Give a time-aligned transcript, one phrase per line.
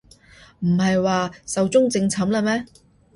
[0.61, 2.65] 唔係話壽終正寢喇咩